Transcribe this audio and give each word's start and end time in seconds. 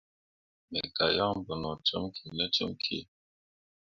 Me 0.71 0.81
gah 0.95 1.11
yan 1.17 1.37
bo 1.45 1.53
no 1.61 1.71
com 1.87 2.03
kine 2.15 2.45
comki. 2.55 2.99